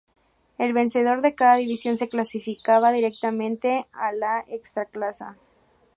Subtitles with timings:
[0.57, 5.37] El vencedor de cada división se clasificaba directamente a la Ekstraklasa.